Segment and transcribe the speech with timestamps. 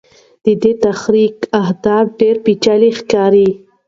[0.45, 3.47] د دې تحریک اهداف ډېر پېچلي ښکاري.